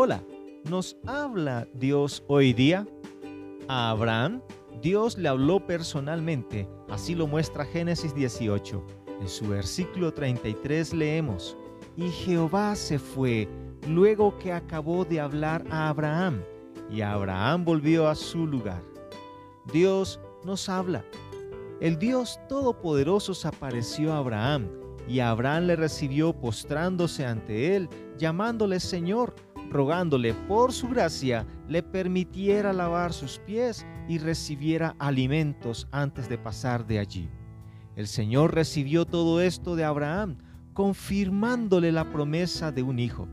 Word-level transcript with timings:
Hola, 0.00 0.22
¿nos 0.70 0.96
habla 1.08 1.66
Dios 1.74 2.22
hoy 2.28 2.52
día? 2.52 2.86
A 3.66 3.90
Abraham, 3.90 4.40
Dios 4.80 5.18
le 5.18 5.28
habló 5.28 5.66
personalmente, 5.66 6.68
así 6.88 7.16
lo 7.16 7.26
muestra 7.26 7.64
Génesis 7.64 8.14
18. 8.14 8.80
En 9.20 9.28
su 9.28 9.48
versículo 9.48 10.14
33 10.14 10.94
leemos, 10.94 11.56
Y 11.96 12.10
Jehová 12.10 12.76
se 12.76 13.00
fue 13.00 13.48
luego 13.88 14.38
que 14.38 14.52
acabó 14.52 15.04
de 15.04 15.18
hablar 15.18 15.64
a 15.68 15.88
Abraham, 15.88 16.44
y 16.88 17.00
Abraham 17.00 17.64
volvió 17.64 18.06
a 18.06 18.14
su 18.14 18.46
lugar. 18.46 18.84
Dios 19.72 20.20
nos 20.44 20.68
habla. 20.68 21.04
El 21.80 21.98
Dios 21.98 22.38
Todopoderoso 22.48 23.34
se 23.34 23.48
apareció 23.48 24.12
a 24.12 24.18
Abraham, 24.18 24.68
y 25.08 25.18
Abraham 25.18 25.64
le 25.64 25.74
recibió 25.74 26.34
postrándose 26.34 27.26
ante 27.26 27.74
él, 27.74 27.88
llamándole 28.16 28.78
Señor 28.78 29.34
rogándole 29.70 30.34
por 30.34 30.72
su 30.72 30.88
gracia 30.88 31.46
le 31.68 31.82
permitiera 31.82 32.72
lavar 32.72 33.12
sus 33.12 33.38
pies 33.38 33.86
y 34.08 34.18
recibiera 34.18 34.96
alimentos 34.98 35.86
antes 35.92 36.28
de 36.28 36.38
pasar 36.38 36.86
de 36.86 36.98
allí. 36.98 37.28
El 37.96 38.06
Señor 38.06 38.54
recibió 38.54 39.04
todo 39.04 39.40
esto 39.40 39.76
de 39.76 39.84
Abraham, 39.84 40.38
confirmándole 40.72 41.90
la 41.92 42.10
promesa 42.10 42.70
de 42.70 42.82
un 42.82 42.98
hijo. 42.98 43.28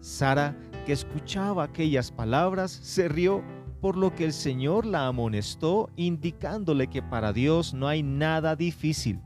Sara, 0.00 0.56
que 0.86 0.92
escuchaba 0.92 1.64
aquellas 1.64 2.10
palabras, 2.10 2.70
se 2.70 3.08
rió, 3.08 3.42
por 3.80 3.96
lo 3.96 4.14
que 4.14 4.24
el 4.24 4.32
Señor 4.32 4.86
la 4.86 5.06
amonestó, 5.06 5.90
indicándole 5.96 6.86
que 6.86 7.02
para 7.02 7.32
Dios 7.32 7.74
no 7.74 7.88
hay 7.88 8.02
nada 8.02 8.56
difícil. 8.56 9.20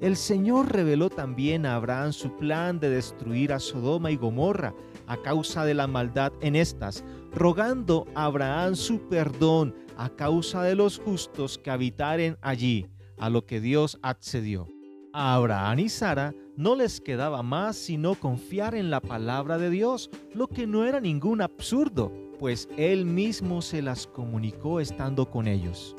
El 0.00 0.16
Señor 0.16 0.72
reveló 0.72 1.10
también 1.10 1.66
a 1.66 1.74
Abraham 1.74 2.12
su 2.12 2.36
plan 2.36 2.78
de 2.78 2.88
destruir 2.88 3.52
a 3.52 3.58
Sodoma 3.58 4.12
y 4.12 4.16
Gomorra 4.16 4.72
a 5.08 5.16
causa 5.16 5.64
de 5.64 5.74
la 5.74 5.88
maldad 5.88 6.32
en 6.40 6.54
estas, 6.54 7.04
rogando 7.32 8.06
a 8.14 8.26
Abraham 8.26 8.76
su 8.76 9.08
perdón 9.08 9.74
a 9.96 10.08
causa 10.10 10.62
de 10.62 10.76
los 10.76 11.00
justos 11.00 11.58
que 11.58 11.70
habitaren 11.70 12.38
allí, 12.42 12.86
a 13.18 13.28
lo 13.28 13.44
que 13.44 13.60
Dios 13.60 13.98
accedió. 14.02 14.68
A 15.12 15.34
Abraham 15.34 15.80
y 15.80 15.88
Sara 15.88 16.32
no 16.56 16.76
les 16.76 17.00
quedaba 17.00 17.42
más 17.42 17.74
sino 17.76 18.14
confiar 18.14 18.76
en 18.76 18.90
la 18.90 19.00
palabra 19.00 19.58
de 19.58 19.70
Dios, 19.70 20.10
lo 20.32 20.46
que 20.46 20.68
no 20.68 20.84
era 20.84 21.00
ningún 21.00 21.42
absurdo, 21.42 22.12
pues 22.38 22.68
Él 22.76 23.04
mismo 23.04 23.62
se 23.62 23.82
las 23.82 24.06
comunicó 24.06 24.78
estando 24.78 25.28
con 25.28 25.48
ellos. 25.48 25.96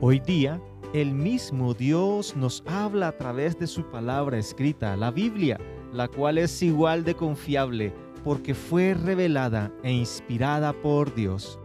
Hoy 0.00 0.20
día, 0.20 0.60
el 0.92 1.14
mismo 1.14 1.74
Dios 1.74 2.36
nos 2.36 2.62
habla 2.66 3.08
a 3.08 3.16
través 3.16 3.58
de 3.58 3.66
su 3.66 3.84
palabra 3.90 4.38
escrita, 4.38 4.96
la 4.96 5.10
Biblia, 5.10 5.58
la 5.92 6.08
cual 6.08 6.38
es 6.38 6.62
igual 6.62 7.04
de 7.04 7.14
confiable 7.14 7.92
porque 8.24 8.54
fue 8.54 8.94
revelada 8.94 9.72
e 9.82 9.92
inspirada 9.92 10.72
por 10.72 11.14
Dios. 11.14 11.58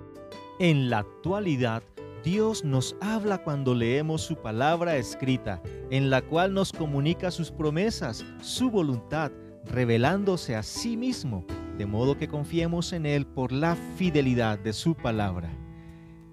En 0.59 0.89
la 0.89 0.99
actualidad, 0.99 1.83
Dios 2.23 2.63
nos 2.63 2.95
habla 3.01 3.39
cuando 3.39 3.73
leemos 3.73 4.21
su 4.21 4.35
palabra 4.35 4.97
escrita, 4.97 5.61
en 5.89 6.09
la 6.09 6.21
cual 6.21 6.53
nos 6.53 6.71
comunica 6.71 7.31
sus 7.31 7.51
promesas, 7.51 8.23
su 8.41 8.69
voluntad, 8.69 9.31
revelándose 9.65 10.55
a 10.55 10.61
sí 10.61 10.97
mismo, 10.97 11.45
de 11.77 11.87
modo 11.87 12.15
que 12.15 12.27
confiemos 12.27 12.93
en 12.93 13.07
Él 13.07 13.25
por 13.25 13.51
la 13.51 13.75
fidelidad 13.95 14.59
de 14.59 14.73
su 14.73 14.93
palabra. 14.93 15.51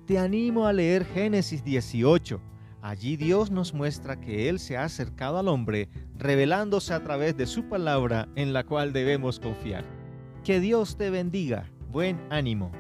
Te 0.05 0.19
animo 0.19 0.67
a 0.67 0.73
leer 0.73 1.07
Génesis 1.07 1.65
18 1.65 2.41
Allí 2.81 3.17
Dios 3.17 3.51
nos 3.51 3.75
muestra 3.75 4.21
que 4.21 4.49
Él 4.49 4.59
se 4.59 4.77
ha 4.77 4.85
acercado 4.85 5.39
al 5.39 5.49
hombre, 5.49 5.89
revelándose 6.17 6.95
a 6.95 7.03
través 7.03 7.37
de 7.37 7.47
su 7.47 7.69
palabra 7.69 8.29
en 8.37 8.53
la 8.53 8.65
cual 8.65 8.93
debemos 8.93 9.41
confiar. 9.41 9.85
Que 10.45 10.61
Dios 10.61 10.97
te 10.97 11.11
bendiga. 11.11 11.71
Buen 11.91 12.21
ánimo. 12.31 12.71